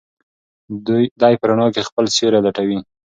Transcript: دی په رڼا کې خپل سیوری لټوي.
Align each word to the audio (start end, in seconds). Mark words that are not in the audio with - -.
دی 1.21 1.33
په 1.39 1.45
رڼا 1.49 1.67
کې 1.73 1.87
خپل 1.89 2.05
سیوری 2.15 2.39
لټوي. 2.45 2.79